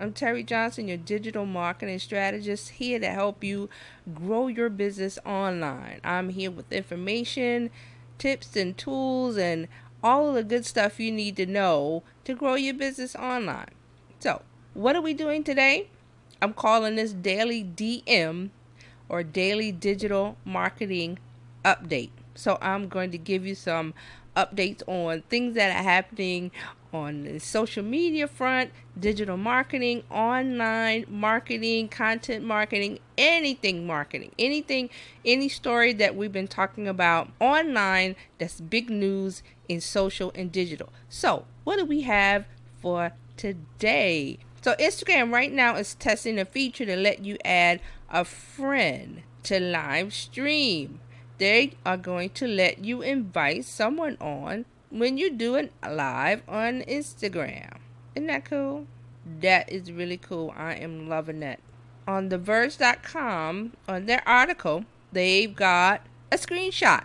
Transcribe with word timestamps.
I'm 0.00 0.14
Terry 0.14 0.42
Johnson, 0.42 0.88
your 0.88 0.96
digital 0.96 1.44
marketing 1.44 1.98
strategist, 1.98 2.70
here 2.70 2.98
to 2.98 3.08
help 3.10 3.44
you 3.44 3.68
grow 4.14 4.46
your 4.46 4.70
business 4.70 5.18
online. 5.26 6.00
I'm 6.02 6.30
here 6.30 6.50
with 6.50 6.72
information, 6.72 7.68
tips, 8.16 8.56
and 8.56 8.78
tools, 8.78 9.36
and 9.36 9.68
all 10.02 10.30
of 10.30 10.36
the 10.36 10.42
good 10.42 10.64
stuff 10.64 10.98
you 10.98 11.12
need 11.12 11.36
to 11.36 11.44
know 11.44 12.02
to 12.24 12.34
grow 12.34 12.54
your 12.54 12.72
business 12.72 13.14
online. 13.14 13.72
So, 14.20 14.40
what 14.72 14.96
are 14.96 15.02
we 15.02 15.12
doing 15.12 15.44
today? 15.44 15.88
I'm 16.40 16.54
calling 16.54 16.96
this 16.96 17.12
Daily 17.12 17.62
DM 17.62 18.48
or 19.06 19.22
Daily 19.22 19.70
Digital 19.70 20.38
Marketing 20.46 21.18
Update. 21.62 22.12
So, 22.34 22.56
I'm 22.62 22.88
going 22.88 23.10
to 23.10 23.18
give 23.18 23.44
you 23.44 23.54
some 23.54 23.92
updates 24.34 24.82
on 24.86 25.24
things 25.28 25.56
that 25.56 25.78
are 25.78 25.82
happening 25.82 26.52
on 26.92 27.24
the 27.24 27.38
social 27.38 27.82
media 27.82 28.26
front, 28.26 28.70
digital 28.98 29.36
marketing, 29.36 30.02
online 30.10 31.04
marketing, 31.08 31.88
content 31.88 32.44
marketing, 32.44 32.98
anything 33.16 33.86
marketing, 33.86 34.32
anything, 34.38 34.90
any 35.24 35.48
story 35.48 35.92
that 35.92 36.16
we've 36.16 36.32
been 36.32 36.48
talking 36.48 36.88
about 36.88 37.30
online 37.40 38.16
that's 38.38 38.60
big 38.60 38.90
news 38.90 39.42
in 39.68 39.80
social 39.80 40.32
and 40.34 40.50
digital. 40.50 40.92
So, 41.08 41.44
what 41.64 41.76
do 41.76 41.84
we 41.84 42.02
have 42.02 42.46
for 42.80 43.12
today? 43.36 44.38
So, 44.62 44.74
Instagram 44.74 45.32
right 45.32 45.52
now 45.52 45.76
is 45.76 45.94
testing 45.94 46.38
a 46.38 46.44
feature 46.44 46.84
to 46.86 46.96
let 46.96 47.24
you 47.24 47.38
add 47.44 47.80
a 48.10 48.24
friend 48.24 49.22
to 49.44 49.60
live 49.60 50.12
stream. 50.12 51.00
They 51.38 51.72
are 51.86 51.96
going 51.96 52.30
to 52.30 52.46
let 52.46 52.84
you 52.84 53.00
invite 53.00 53.64
someone 53.64 54.18
on 54.20 54.66
when 54.90 55.16
you 55.16 55.30
do 55.30 55.54
it 55.54 55.72
live 55.88 56.42
on 56.48 56.82
Instagram. 56.82 57.78
Isn't 58.14 58.26
that 58.26 58.44
cool? 58.44 58.86
That 59.40 59.70
is 59.70 59.92
really 59.92 60.16
cool. 60.16 60.52
I 60.56 60.74
am 60.74 61.08
loving 61.08 61.40
that. 61.40 61.60
On 62.08 62.28
TheVerge.com, 62.28 63.72
on 63.88 64.06
their 64.06 64.26
article, 64.28 64.84
they've 65.12 65.54
got 65.54 66.02
a 66.32 66.36
screenshot. 66.36 67.04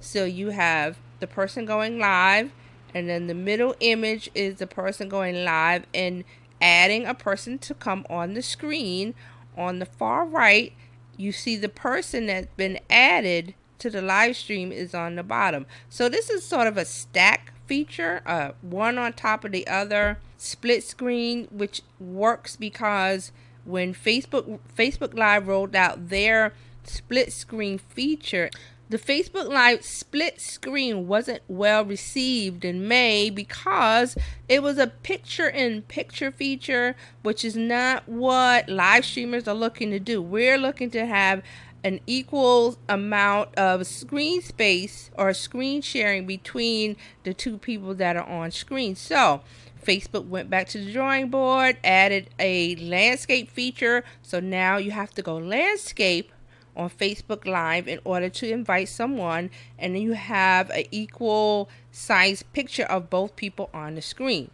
So 0.00 0.24
you 0.24 0.50
have 0.50 0.98
the 1.20 1.26
person 1.26 1.66
going 1.66 1.98
live, 1.98 2.52
and 2.94 3.08
then 3.08 3.26
the 3.26 3.34
middle 3.34 3.74
image 3.80 4.30
is 4.34 4.56
the 4.56 4.66
person 4.66 5.08
going 5.08 5.44
live 5.44 5.84
and 5.92 6.24
adding 6.60 7.04
a 7.04 7.14
person 7.14 7.58
to 7.58 7.74
come 7.74 8.06
on 8.08 8.34
the 8.34 8.42
screen. 8.42 9.14
On 9.56 9.78
the 9.78 9.86
far 9.86 10.24
right, 10.24 10.72
you 11.16 11.32
see 11.32 11.56
the 11.56 11.68
person 11.68 12.26
that's 12.26 12.48
been 12.56 12.78
added 12.88 13.54
to 13.84 13.90
the 13.90 14.00
live 14.00 14.34
stream 14.34 14.72
is 14.72 14.94
on 14.94 15.14
the 15.14 15.22
bottom. 15.22 15.66
So 15.90 16.08
this 16.08 16.30
is 16.30 16.42
sort 16.42 16.66
of 16.66 16.78
a 16.78 16.86
stack 16.86 17.52
feature, 17.66 18.22
uh, 18.24 18.52
one 18.62 18.96
on 18.96 19.12
top 19.12 19.44
of 19.44 19.52
the 19.52 19.66
other, 19.66 20.18
split 20.38 20.82
screen, 20.82 21.48
which 21.50 21.82
works 22.00 22.56
because 22.56 23.30
when 23.66 23.92
Facebook 23.92 24.58
Facebook 24.74 25.14
Live 25.14 25.48
rolled 25.48 25.76
out 25.76 26.08
their 26.08 26.54
split 26.84 27.30
screen 27.30 27.76
feature, 27.76 28.48
the 28.88 28.98
Facebook 28.98 29.48
Live 29.48 29.84
split 29.84 30.40
screen 30.40 31.06
wasn't 31.06 31.42
well 31.46 31.84
received 31.84 32.64
in 32.64 32.88
May 32.88 33.28
because 33.28 34.16
it 34.48 34.62
was 34.62 34.78
a 34.78 34.86
picture 34.86 35.48
in 35.48 35.82
picture 35.82 36.30
feature, 36.30 36.96
which 37.22 37.44
is 37.44 37.54
not 37.54 38.08
what 38.08 38.66
live 38.66 39.04
streamers 39.04 39.46
are 39.46 39.54
looking 39.54 39.90
to 39.90 39.98
do. 39.98 40.22
We're 40.22 40.58
looking 40.58 40.90
to 40.92 41.04
have 41.04 41.42
an 41.84 42.00
equal 42.06 42.76
amount 42.88 43.54
of 43.56 43.86
screen 43.86 44.40
space 44.40 45.10
or 45.16 45.32
screen 45.34 45.82
sharing 45.82 46.26
between 46.26 46.96
the 47.22 47.34
two 47.34 47.58
people 47.58 47.94
that 47.94 48.16
are 48.16 48.26
on 48.26 48.50
screen. 48.50 48.96
So, 48.96 49.42
Facebook 49.84 50.26
went 50.26 50.48
back 50.48 50.68
to 50.68 50.78
the 50.78 50.92
drawing 50.92 51.28
board, 51.28 51.76
added 51.84 52.30
a 52.38 52.74
landscape 52.76 53.50
feature. 53.50 54.02
So 54.22 54.40
now 54.40 54.78
you 54.78 54.90
have 54.92 55.10
to 55.12 55.22
go 55.22 55.36
landscape 55.36 56.32
on 56.76 56.90
Facebook 56.90 57.46
Live 57.46 57.86
in 57.86 58.00
order 58.04 58.28
to 58.28 58.50
invite 58.50 58.88
someone, 58.88 59.50
and 59.78 59.94
then 59.94 60.02
you 60.02 60.14
have 60.14 60.70
an 60.70 60.84
equal 60.90 61.68
size 61.92 62.42
picture 62.42 62.84
of 62.84 63.10
both 63.10 63.36
people 63.36 63.70
on 63.72 63.94
the 63.94 64.02
screen. 64.02 64.50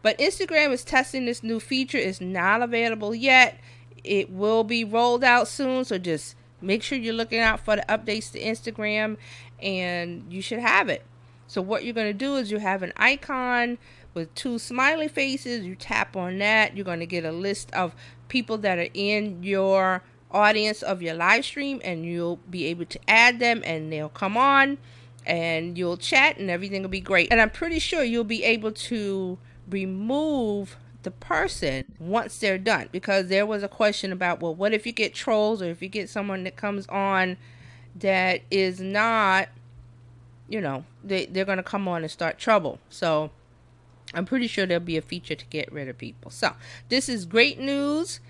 But 0.00 0.18
Instagram 0.18 0.72
is 0.72 0.84
testing 0.84 1.26
this 1.26 1.42
new 1.42 1.60
feature. 1.60 1.98
It's 1.98 2.20
not 2.20 2.62
available 2.62 3.14
yet. 3.14 3.58
It 4.04 4.30
will 4.30 4.64
be 4.64 4.84
rolled 4.84 5.24
out 5.24 5.48
soon, 5.48 5.84
so 5.84 5.98
just 5.98 6.36
Make 6.60 6.82
sure 6.82 6.98
you're 6.98 7.14
looking 7.14 7.40
out 7.40 7.60
for 7.60 7.76
the 7.76 7.84
updates 7.88 8.32
to 8.32 8.40
Instagram 8.40 9.16
and 9.62 10.24
you 10.30 10.42
should 10.42 10.58
have 10.58 10.88
it. 10.88 11.04
So 11.46 11.62
what 11.62 11.84
you're 11.84 11.94
going 11.94 12.08
to 12.08 12.12
do 12.12 12.36
is 12.36 12.50
you 12.50 12.58
have 12.58 12.82
an 12.82 12.92
icon 12.96 13.78
with 14.14 14.34
two 14.34 14.58
smiley 14.58 15.08
faces. 15.08 15.64
You 15.64 15.74
tap 15.74 16.16
on 16.16 16.38
that. 16.38 16.76
You're 16.76 16.84
going 16.84 17.00
to 17.00 17.06
get 17.06 17.24
a 17.24 17.32
list 17.32 17.72
of 17.72 17.94
people 18.28 18.58
that 18.58 18.78
are 18.78 18.88
in 18.92 19.42
your 19.42 20.02
audience 20.30 20.82
of 20.82 21.00
your 21.00 21.14
live 21.14 21.44
stream 21.44 21.80
and 21.82 22.04
you'll 22.04 22.36
be 22.50 22.66
able 22.66 22.84
to 22.84 23.00
add 23.08 23.38
them 23.38 23.62
and 23.64 23.90
they'll 23.90 24.10
come 24.10 24.36
on 24.36 24.76
and 25.24 25.78
you'll 25.78 25.96
chat 25.96 26.38
and 26.38 26.50
everything 26.50 26.82
will 26.82 26.88
be 26.88 27.00
great. 27.00 27.28
And 27.30 27.40
I'm 27.40 27.50
pretty 27.50 27.78
sure 27.78 28.02
you'll 28.02 28.24
be 28.24 28.44
able 28.44 28.72
to 28.72 29.38
remove 29.70 30.76
the 31.08 31.26
person 31.26 31.84
once 31.98 32.38
they're 32.38 32.58
done. 32.58 32.90
Because 32.92 33.28
there 33.28 33.46
was 33.46 33.62
a 33.62 33.68
question 33.68 34.12
about 34.12 34.40
well 34.40 34.54
what 34.54 34.74
if 34.74 34.86
you 34.86 34.92
get 34.92 35.14
trolls 35.14 35.62
or 35.62 35.70
if 35.70 35.80
you 35.80 35.88
get 35.88 36.10
someone 36.10 36.44
that 36.44 36.56
comes 36.56 36.86
on 36.88 37.38
that 37.96 38.42
is 38.50 38.78
not 38.78 39.48
you 40.48 40.60
know 40.60 40.84
they, 41.02 41.24
they're 41.26 41.46
going 41.46 41.56
to 41.56 41.62
come 41.62 41.88
on 41.88 42.02
and 42.02 42.10
start 42.10 42.38
trouble. 42.38 42.78
So 42.90 43.30
i'm 44.12 44.24
pretty 44.24 44.46
sure 44.46 44.64
there'll 44.66 44.82
be 44.82 44.96
a 44.96 45.02
feature 45.02 45.34
to 45.34 45.46
get 45.46 45.72
rid 45.72 45.88
of 45.88 45.96
people. 45.96 46.30
So 46.30 46.52
this 46.90 47.08
is 47.08 47.24
great 47.24 47.58
news. 47.58 48.20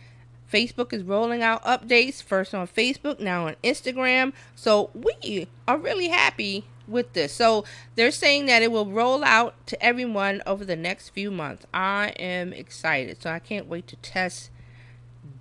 Facebook 0.52 0.92
is 0.92 1.02
rolling 1.02 1.42
out 1.42 1.62
updates 1.64 2.22
first 2.22 2.54
on 2.54 2.66
Facebook, 2.66 3.20
now 3.20 3.48
on 3.48 3.56
Instagram. 3.62 4.32
So 4.54 4.90
we 4.94 5.48
are 5.66 5.76
really 5.76 6.08
happy 6.08 6.64
with 6.88 7.12
this. 7.12 7.32
So 7.32 7.64
they're 7.94 8.10
saying 8.10 8.46
that 8.46 8.62
it 8.62 8.72
will 8.72 8.90
roll 8.90 9.22
out 9.22 9.66
to 9.68 9.82
everyone 9.82 10.42
over 10.46 10.64
the 10.64 10.76
next 10.76 11.10
few 11.10 11.30
months. 11.30 11.66
I 11.72 12.14
am 12.18 12.52
excited. 12.52 13.22
So 13.22 13.30
I 13.30 13.38
can't 13.38 13.68
wait 13.68 13.86
to 13.88 13.96
test 13.96 14.50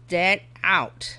that 0.09 0.41
out. 0.63 1.17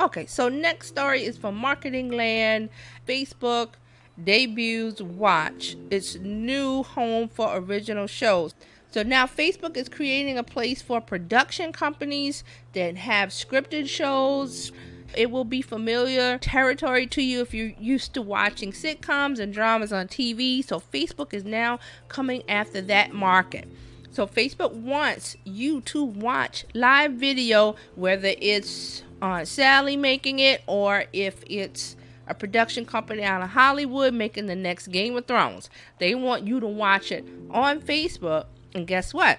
Okay, 0.00 0.26
so 0.26 0.48
next 0.48 0.88
story 0.88 1.24
is 1.24 1.36
from 1.36 1.56
Marketing 1.56 2.10
Land. 2.10 2.70
Facebook 3.06 3.74
debuts 4.22 5.00
Watch, 5.00 5.76
its 5.90 6.16
new 6.16 6.82
home 6.82 7.28
for 7.28 7.56
original 7.56 8.06
shows. 8.06 8.54
So 8.90 9.02
now 9.02 9.26
Facebook 9.26 9.76
is 9.76 9.88
creating 9.88 10.36
a 10.36 10.42
place 10.42 10.82
for 10.82 11.00
production 11.00 11.72
companies 11.72 12.44
that 12.74 12.96
have 12.96 13.30
scripted 13.30 13.88
shows. 13.88 14.70
It 15.16 15.30
will 15.30 15.44
be 15.44 15.62
familiar 15.62 16.38
territory 16.38 17.06
to 17.08 17.22
you 17.22 17.40
if 17.40 17.54
you're 17.54 17.72
used 17.78 18.14
to 18.14 18.22
watching 18.22 18.72
sitcoms 18.72 19.38
and 19.38 19.52
dramas 19.52 19.92
on 19.92 20.08
TV. 20.08 20.64
So 20.64 20.80
Facebook 20.80 21.34
is 21.34 21.44
now 21.44 21.78
coming 22.08 22.42
after 22.48 22.80
that 22.82 23.12
market. 23.12 23.68
So 24.10 24.26
Facebook 24.26 24.72
wants 24.72 25.36
you 25.44 25.80
to 25.82 26.04
watch 26.04 26.66
live 26.74 27.12
video, 27.12 27.76
whether 27.94 28.34
it's 28.38 29.02
uh, 29.22 29.44
Sally 29.44 29.96
making 29.96 30.38
it 30.38 30.62
or 30.66 31.04
if 31.12 31.42
it's 31.46 31.96
a 32.26 32.34
production 32.34 32.84
company 32.84 33.22
out 33.22 33.42
of 33.42 33.50
Hollywood 33.50 34.14
making 34.14 34.46
the 34.46 34.54
next 34.54 34.88
Game 34.88 35.16
of 35.16 35.26
Thrones. 35.26 35.70
They 35.98 36.14
want 36.14 36.46
you 36.46 36.60
to 36.60 36.66
watch 36.66 37.10
it 37.10 37.24
on 37.50 37.80
Facebook 37.80 38.46
and 38.74 38.86
guess 38.86 39.12
what? 39.14 39.38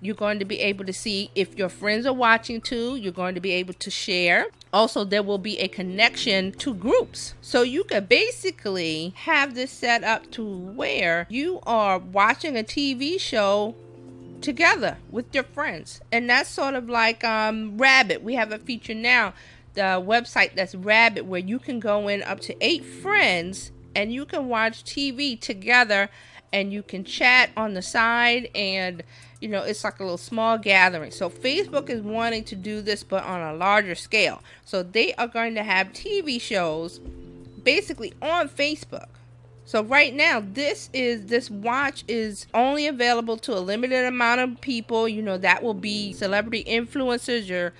You're 0.00 0.16
going 0.16 0.38
to 0.40 0.44
be 0.44 0.58
able 0.60 0.84
to 0.84 0.92
see 0.92 1.30
if 1.34 1.56
your 1.56 1.68
friends 1.68 2.06
are 2.06 2.12
watching 2.12 2.60
too. 2.60 2.96
You're 2.96 3.12
going 3.12 3.34
to 3.36 3.40
be 3.40 3.52
able 3.52 3.74
to 3.74 3.90
share. 3.90 4.46
Also, 4.72 5.04
there 5.04 5.22
will 5.22 5.38
be 5.38 5.58
a 5.58 5.68
connection 5.68 6.52
to 6.52 6.72
groups. 6.72 7.34
So 7.40 7.62
you 7.62 7.84
could 7.84 8.08
basically 8.08 9.12
have 9.16 9.54
this 9.54 9.70
set 9.70 10.02
up 10.02 10.30
to 10.32 10.44
where 10.44 11.26
you 11.28 11.60
are 11.64 11.98
watching 11.98 12.56
a 12.56 12.62
TV 12.62 13.20
show 13.20 13.74
together 14.40 14.96
with 15.10 15.34
your 15.34 15.44
friends. 15.44 16.00
And 16.10 16.28
that's 16.28 16.48
sort 16.48 16.74
of 16.74 16.88
like 16.88 17.22
um, 17.22 17.76
Rabbit. 17.78 18.22
We 18.22 18.34
have 18.34 18.50
a 18.50 18.58
feature 18.58 18.94
now, 18.94 19.34
the 19.74 20.02
website 20.02 20.54
that's 20.54 20.74
Rabbit, 20.74 21.26
where 21.26 21.40
you 21.40 21.58
can 21.58 21.78
go 21.78 22.08
in 22.08 22.22
up 22.22 22.40
to 22.40 22.64
eight 22.64 22.84
friends 22.84 23.72
and 23.94 24.12
you 24.12 24.24
can 24.24 24.48
watch 24.48 24.84
TV 24.84 25.38
together 25.38 26.08
and 26.52 26.72
you 26.72 26.82
can 26.82 27.04
chat 27.04 27.50
on 27.56 27.74
the 27.74 27.82
side 27.82 28.50
and 28.54 29.02
you 29.40 29.48
know 29.48 29.62
it's 29.62 29.84
like 29.84 29.98
a 30.00 30.02
little 30.02 30.18
small 30.18 30.58
gathering. 30.58 31.10
So 31.10 31.30
facebook 31.30 31.88
is 31.88 32.02
wanting 32.02 32.44
to 32.44 32.56
do 32.56 32.80
this 32.80 33.02
but 33.02 33.24
on 33.24 33.40
a 33.40 33.54
larger 33.54 33.94
scale. 33.94 34.42
So 34.64 34.82
they 34.82 35.14
are 35.14 35.28
going 35.28 35.54
to 35.54 35.62
have 35.62 35.88
tv 35.88 36.40
shows 36.40 36.98
basically 37.62 38.12
on 38.20 38.48
facebook. 38.48 39.08
So 39.64 39.82
right 39.82 40.14
now 40.14 40.42
this 40.44 40.90
is 40.92 41.26
this 41.26 41.50
watch 41.50 42.04
is 42.08 42.46
only 42.52 42.86
available 42.86 43.36
to 43.38 43.56
a 43.56 43.60
limited 43.60 44.04
amount 44.04 44.40
of 44.40 44.60
people. 44.60 45.08
You 45.08 45.22
know 45.22 45.38
that 45.38 45.62
will 45.62 45.74
be 45.74 46.12
celebrity 46.12 46.64
influencers 46.64 47.48
your 47.48 47.72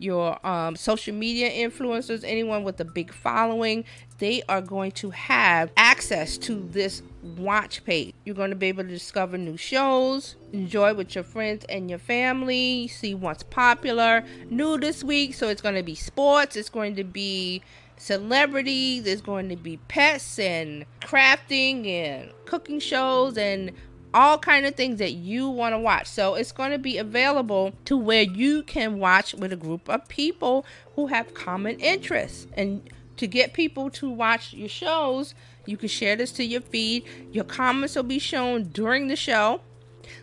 your 0.00 0.44
um, 0.46 0.74
social 0.76 1.14
media 1.14 1.50
influencers, 1.50 2.24
anyone 2.24 2.64
with 2.64 2.80
a 2.80 2.84
big 2.84 3.12
following, 3.12 3.84
they 4.18 4.42
are 4.48 4.62
going 4.62 4.92
to 4.92 5.10
have 5.10 5.70
access 5.76 6.38
to 6.38 6.66
this 6.72 7.02
watch 7.36 7.84
page. 7.84 8.14
You're 8.24 8.34
going 8.34 8.50
to 8.50 8.56
be 8.56 8.66
able 8.66 8.84
to 8.84 8.88
discover 8.88 9.36
new 9.36 9.56
shows, 9.56 10.36
enjoy 10.52 10.94
with 10.94 11.14
your 11.14 11.24
friends 11.24 11.64
and 11.68 11.90
your 11.90 11.98
family, 11.98 12.88
see 12.88 13.14
what's 13.14 13.42
popular, 13.42 14.24
new 14.48 14.78
this 14.78 15.04
week. 15.04 15.34
So 15.34 15.48
it's 15.48 15.62
going 15.62 15.74
to 15.74 15.82
be 15.82 15.94
sports, 15.94 16.56
it's 16.56 16.70
going 16.70 16.96
to 16.96 17.04
be 17.04 17.62
celebrities, 17.98 19.04
there's 19.04 19.20
going 19.20 19.50
to 19.50 19.56
be 19.56 19.76
pets 19.88 20.38
and 20.38 20.86
crafting 21.00 21.86
and 21.86 22.32
cooking 22.46 22.80
shows 22.80 23.36
and 23.36 23.72
all 24.12 24.38
kind 24.38 24.66
of 24.66 24.74
things 24.74 24.98
that 24.98 25.12
you 25.12 25.48
want 25.48 25.74
to 25.74 25.78
watch. 25.78 26.06
So 26.06 26.34
it's 26.34 26.52
going 26.52 26.72
to 26.72 26.78
be 26.78 26.98
available 26.98 27.72
to 27.84 27.96
where 27.96 28.22
you 28.22 28.62
can 28.62 28.98
watch 28.98 29.34
with 29.34 29.52
a 29.52 29.56
group 29.56 29.88
of 29.88 30.08
people 30.08 30.64
who 30.96 31.08
have 31.08 31.34
common 31.34 31.78
interests. 31.78 32.46
And 32.54 32.88
to 33.16 33.26
get 33.26 33.52
people 33.52 33.90
to 33.90 34.10
watch 34.10 34.52
your 34.52 34.68
shows, 34.68 35.34
you 35.66 35.76
can 35.76 35.88
share 35.88 36.16
this 36.16 36.32
to 36.32 36.44
your 36.44 36.60
feed. 36.60 37.04
Your 37.32 37.44
comments 37.44 37.94
will 37.94 38.02
be 38.02 38.18
shown 38.18 38.64
during 38.64 39.08
the 39.08 39.16
show. 39.16 39.60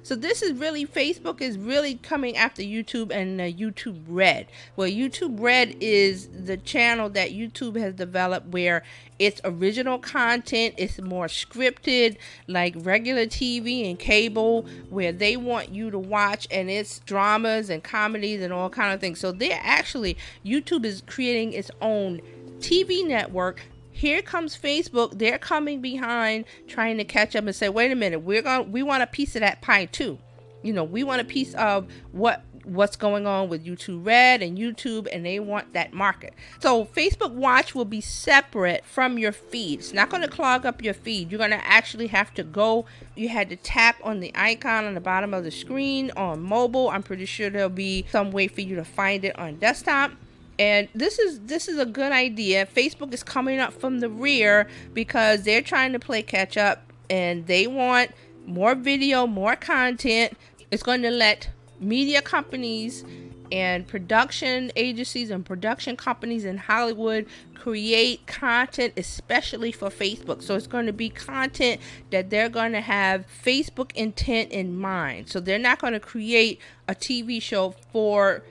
So 0.04 0.16
this 0.16 0.42
is 0.42 0.54
really 0.54 0.86
Facebook 0.86 1.42
is 1.42 1.58
really 1.58 1.96
coming 1.96 2.38
after 2.38 2.62
YouTube 2.62 3.12
and 3.12 3.40
uh, 3.40 3.46
YouTube 3.46 4.04
Red. 4.08 4.48
Well, 4.76 4.90
YouTube 4.90 5.40
Red 5.40 5.76
is 5.80 6.28
the 6.28 6.58
channel 6.58 7.10
that 7.10 7.32
YouTube 7.32 7.78
has 7.78 7.94
developed 7.94 8.48
where 8.48 8.84
it's 9.20 9.42
original 9.44 9.98
content, 9.98 10.76
it's 10.78 11.02
more 11.02 11.28
scripted 11.28 12.18
like 12.48 12.76
regular 12.78 13.26
TV 13.26 13.90
and 13.90 13.98
cable 13.98 14.66
where 14.90 15.12
they 15.12 15.36
want 15.36 15.70
you 15.70 15.90
to 15.92 16.00
watch 16.00 16.48
and 16.52 16.70
it's 16.70 17.00
dramas 17.00 17.70
and 17.70 17.84
comedies 17.84 18.42
and 18.42 18.54
all 18.54 18.70
kind 18.70 18.94
of 18.94 19.00
things. 19.00 19.20
So 19.20 19.32
they're 19.32 19.60
actually 19.62 20.18
YouTube 20.46 20.86
is 20.86 21.02
creating 21.06 21.54
its 21.54 21.72
own 21.82 22.22
TV 22.60 23.06
network 23.06 23.62
here 23.98 24.22
comes 24.22 24.56
Facebook. 24.56 25.18
They're 25.18 25.40
coming 25.40 25.82
behind 25.82 26.46
trying 26.68 26.98
to 26.98 27.04
catch 27.04 27.36
up 27.36 27.46
and 27.46 27.56
say, 27.56 27.68
wait 27.68 27.92
a 27.92 27.96
minute, 27.96 28.20
we're 28.20 28.44
going 28.44 28.72
we 28.72 28.84
want 28.84 29.02
a 29.02 29.08
piece 29.08 29.36
of 29.36 29.42
that 29.42 29.62
pie 29.62 29.86
too. 29.86 30.20
You 30.62 30.74
know, 30.74 30.84
we 30.84 31.04
want 31.04 31.22
a 31.22 31.26
piece 31.26 31.56
of 31.56 31.88
what 32.12 32.44
what's 32.64 32.96
going 32.96 33.26
on 33.26 33.50
with 33.50 33.66
YouTube 33.66 34.06
Red 34.06 34.44
and 34.44 34.58
YouTube, 34.58 35.08
and 35.12 35.26
they 35.26 35.40
want 35.40 35.74
that 35.74 35.94
market. 35.94 36.36
So 36.60 36.86
Facebook 36.86 37.32
Watch 37.32 37.74
will 37.74 37.86
be 37.86 38.02
separate 38.02 38.86
from 38.86 39.18
your 39.18 39.32
feed. 39.32 39.80
It's 39.80 39.94
not 39.94 40.10
going 40.10 40.22
to 40.22 40.28
clog 40.28 40.66
up 40.66 40.84
your 40.84 40.94
feed. 40.94 41.32
You're 41.32 41.40
going 41.40 41.52
to 41.52 41.66
actually 41.66 42.08
have 42.08 42.34
to 42.36 42.44
go. 42.44 42.86
You 43.16 43.30
had 43.30 43.50
to 43.50 43.56
tap 43.56 43.96
on 44.04 44.20
the 44.20 44.32
icon 44.36 44.86
on 44.86 44.94
the 44.94 45.02
bottom 45.02 45.34
of 45.34 45.44
the 45.44 45.52
screen 45.52 46.12
on 46.18 46.42
mobile. 46.44 46.90
I'm 46.90 47.04
pretty 47.04 47.26
sure 47.26 47.50
there'll 47.50 47.70
be 47.70 48.06
some 48.12 48.32
way 48.32 48.48
for 48.48 48.62
you 48.62 48.76
to 48.76 48.86
find 48.86 49.26
it 49.26 49.38
on 49.40 49.56
desktop 49.56 50.12
and 50.60 50.88
this 50.94 51.20
is 51.20 51.40
this 51.42 51.68
is 51.68 51.78
a 51.78 51.86
good 51.86 52.12
idea 52.12 52.66
facebook 52.66 53.14
is 53.14 53.24
coming 53.24 53.60
up 53.60 53.74
from 53.74 54.00
the 54.00 54.10
rear 54.10 54.68
because 54.94 55.44
they're 55.44 55.62
trying 55.62 55.94
to 55.94 56.00
play 56.00 56.22
catch 56.22 56.58
up 56.58 56.92
and 57.10 57.48
they 57.48 57.68
want 57.68 58.12
more 58.46 58.76
video 58.76 59.28
more 59.28 59.56
content 59.56 60.36
it's 60.72 60.84
going 60.84 61.02
to 61.02 61.12
let 61.12 61.50
media 61.80 62.22
companies 62.22 63.04
and 63.52 63.88
production 63.88 64.72
agencies 64.76 65.30
and 65.30 65.46
production 65.46 65.96
companies 65.96 66.46
in 66.46 66.58
Hollywood 66.58 67.26
create 67.56 68.26
content 68.28 68.94
especially 68.98 69.72
for 69.72 69.90
Facebook. 69.90 70.42
So 70.42 70.56
it's 70.56 70.68
going 70.68 70.86
to 70.86 70.94
be 70.94 71.10
content 71.10 71.82
that 72.12 72.30
they're 72.30 72.50
going 72.50 72.74
to 72.74 72.82
have 72.82 73.26
Facebook 73.44 73.92
intent 73.94 74.52
in 74.52 74.78
mind. 74.78 75.30
So 75.30 75.40
they're 75.40 75.60
not 75.60 75.80
going 75.80 75.94
to 75.94 76.00
create 76.00 76.60
a 76.88 76.96
TV 76.96 77.42
show 77.42 77.72
for 77.92 78.44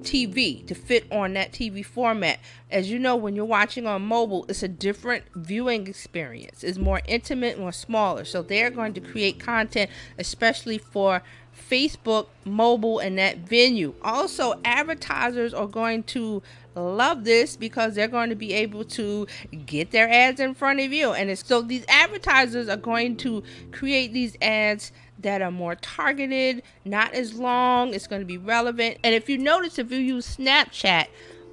TV 0.00 0.66
to 0.66 0.74
fit 0.74 1.06
on 1.10 1.34
that 1.34 1.52
TV 1.52 1.84
format. 1.84 2.40
As 2.70 2.90
you 2.90 2.98
know, 2.98 3.16
when 3.16 3.34
you're 3.34 3.44
watching 3.44 3.86
on 3.86 4.02
mobile, 4.02 4.46
it's 4.48 4.62
a 4.62 4.68
different 4.68 5.24
viewing 5.34 5.86
experience. 5.86 6.62
It's 6.64 6.78
more 6.78 7.00
intimate, 7.06 7.58
more 7.58 7.72
smaller. 7.72 8.24
So 8.24 8.42
they're 8.42 8.70
going 8.70 8.94
to 8.94 9.00
create 9.00 9.38
content 9.38 9.90
especially 10.18 10.78
for 10.78 11.22
Facebook, 11.70 12.26
mobile, 12.44 12.98
and 12.98 13.18
that 13.18 13.38
venue. 13.38 13.94
Also, 14.02 14.60
advertisers 14.64 15.52
are 15.52 15.66
going 15.66 16.02
to 16.04 16.42
love 16.74 17.24
this 17.24 17.56
because 17.56 17.94
they're 17.94 18.08
going 18.08 18.30
to 18.30 18.36
be 18.36 18.52
able 18.52 18.84
to 18.84 19.26
get 19.66 19.90
their 19.90 20.08
ads 20.08 20.40
in 20.40 20.54
front 20.54 20.80
of 20.80 20.92
you. 20.92 21.12
And 21.12 21.36
so 21.38 21.62
these 21.62 21.84
advertisers 21.88 22.68
are 22.68 22.76
going 22.76 23.16
to 23.18 23.42
create 23.72 24.12
these 24.12 24.36
ads 24.40 24.92
that 25.22 25.42
are 25.42 25.50
more 25.50 25.74
targeted, 25.76 26.62
not 26.84 27.14
as 27.14 27.34
long, 27.34 27.94
it's 27.94 28.06
going 28.06 28.22
to 28.22 28.26
be 28.26 28.38
relevant. 28.38 28.98
And 29.04 29.14
if 29.14 29.28
you 29.28 29.38
notice, 29.38 29.78
if 29.78 29.90
you 29.90 29.98
use 29.98 30.36
Snapchat, 30.36 31.06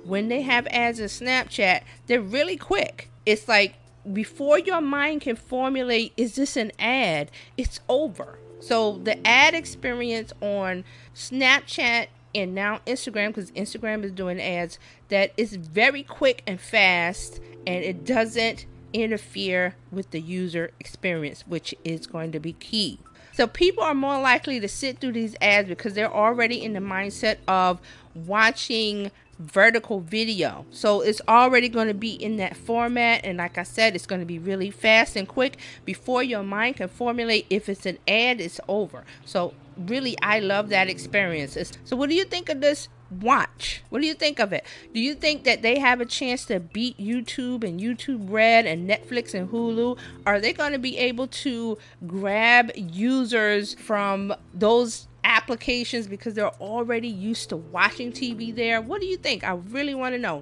when 0.04 0.30
they 0.30 0.42
have 0.42 0.68
ads 0.68 1.00
in 1.00 1.08
Snapchat, 1.08 1.84
they're 2.08 2.22
really 2.22 2.58
quick. 2.58 3.10
It's 3.26 3.48
like 3.48 3.76
before 4.12 4.60
your 4.60 4.82
mind 4.82 5.22
can 5.22 5.36
formulate, 5.36 6.14
is 6.16 6.36
this 6.36 6.56
an 6.56 6.72
ad? 6.80 7.30
It's 7.58 7.80
over. 7.90 8.40
So 8.60 8.98
the 8.98 9.26
ad 9.28 9.54
experience 9.54 10.34
on 10.42 10.84
Snapchat 11.14 12.08
and 12.34 12.56
now 12.56 12.80
Instagram, 12.88 13.28
because 13.28 13.52
Instagram 13.52 14.04
is 14.04 14.12
doing 14.12 14.42
ads, 14.42 14.80
that 15.10 15.34
is 15.38 15.56
very 15.56 16.04
quick 16.04 16.44
and 16.48 16.60
fast 16.60 17.40
and 17.66 17.84
it 17.84 18.06
doesn't 18.06 18.66
interfere 18.94 19.76
with 19.92 20.12
the 20.12 20.22
user 20.22 20.72
experience, 20.80 21.44
which 21.48 21.76
is 21.84 22.08
going 22.08 22.32
to 22.32 22.40
be 22.40 22.54
key. 22.54 23.00
So 23.38 23.46
people 23.46 23.84
are 23.84 23.94
more 23.94 24.20
likely 24.20 24.60
to 24.60 24.68
sit 24.68 24.98
through 24.98 25.12
these 25.12 25.36
ads 25.40 25.70
because 25.70 25.94
they're 25.94 26.12
already 26.12 26.64
in 26.64 26.74
the 26.74 26.80
mindset 26.80 27.38
of 27.48 27.80
watching 28.16 29.12
vertical 29.38 30.00
video. 30.00 30.66
So 30.72 31.02
it's 31.02 31.22
already 31.28 31.70
going 31.70 31.88
to 31.88 31.94
be 31.94 32.14
in 32.14 32.38
that 32.38 32.58
format. 32.58 33.22
And 33.24 33.38
like 33.38 33.60
I 33.60 33.62
said, 33.62 33.94
it's 33.94 34.08
going 34.08 34.22
to 34.22 34.26
be 34.26 34.40
really 34.40 34.72
fast 34.72 35.16
and 35.16 35.28
quick 35.28 35.60
before 35.86 36.24
your 36.24 36.42
mind 36.42 36.78
can 36.78 36.88
formulate 36.88 37.46
if 37.52 37.70
it's 37.70 37.86
an 37.86 38.00
ad, 38.08 38.42
it's 38.42 38.60
over. 38.68 39.04
So 39.24 39.54
really, 39.78 40.18
I 40.24 40.40
love 40.40 40.70
that 40.70 40.90
experience. 40.90 41.56
So 41.84 41.96
what 41.96 42.10
do 42.10 42.16
you 42.16 42.26
think 42.26 42.50
of 42.50 42.60
this 42.60 42.90
watch. 43.12 43.82
What 43.90 44.02
do 44.02 44.08
you 44.08 44.14
think 44.14 44.40
of 44.40 44.54
it? 44.54 44.66
Do 44.94 45.00
you 45.00 45.14
think 45.14 45.44
that 45.46 45.62
they 45.62 45.80
have 45.80 46.02
a 46.02 46.06
chance 46.06 46.46
to 46.46 46.60
beat 46.60 46.98
YouTube 46.98 47.64
and 47.64 47.80
YouTube 47.80 48.32
Red 48.32 48.66
and 48.66 48.90
Netflix 48.90 49.34
and 49.34 49.50
Hulu? 49.50 49.98
Are 50.26 50.40
they 50.40 50.54
going 50.54 50.74
to 50.74 50.80
be 50.80 50.98
able 50.98 51.28
to 51.28 51.78
grab 52.06 52.72
users 52.76 53.74
from 53.76 54.34
those 54.54 55.08
applications 55.24 56.08
because 56.08 56.34
they're 56.34 56.56
already 56.62 57.08
used 57.08 57.50
to 57.50 57.58
watching 57.58 58.12
TV 58.12 58.56
there? 58.56 58.82
What 58.82 59.02
do 59.02 59.08
you 59.08 59.18
think? 59.18 59.44
I 59.44 59.54
really 59.54 59.94
want 59.94 60.16
to 60.16 60.20
know. 60.20 60.36